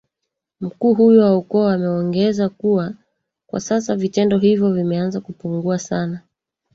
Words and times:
Mkuu 0.61 0.93
huyo 0.93 1.21
wa 1.21 1.37
ukoo 1.37 1.67
ameongeza 1.69 2.49
kuwa 2.49 2.93
kwa 3.47 3.59
sasa 3.59 3.95
vitendo 3.95 4.37
hivyo 4.37 4.73
vimeanza 4.73 5.21
kupungua 5.21 5.79
sana 5.79 6.21